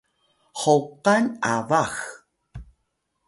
[0.61, 1.95] hoqan abax